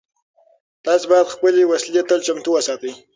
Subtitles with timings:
[0.85, 2.91] تاسو باید خپلې وسلې تل چمتو وساتئ.